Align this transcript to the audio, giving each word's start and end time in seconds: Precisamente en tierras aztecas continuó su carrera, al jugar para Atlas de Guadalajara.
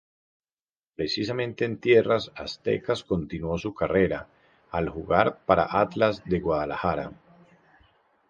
Precisamente 0.95 1.63
en 1.63 1.77
tierras 1.79 2.31
aztecas 2.35 3.03
continuó 3.03 3.59
su 3.59 3.75
carrera, 3.75 4.27
al 4.71 4.89
jugar 4.89 5.41
para 5.45 5.79
Atlas 5.79 6.23
de 6.25 6.39
Guadalajara. 6.39 7.11